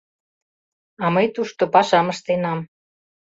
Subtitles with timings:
[1.03, 2.59] —А мый тушто пашам ыштенам.